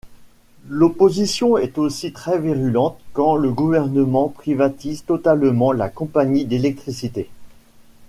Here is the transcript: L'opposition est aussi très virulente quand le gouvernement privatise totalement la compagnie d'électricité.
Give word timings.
L'opposition 0.67 1.59
est 1.59 1.77
aussi 1.77 2.11
très 2.11 2.39
virulente 2.39 2.99
quand 3.13 3.35
le 3.35 3.51
gouvernement 3.51 4.29
privatise 4.29 5.05
totalement 5.05 5.71
la 5.73 5.89
compagnie 5.89 6.45
d'électricité. 6.45 7.29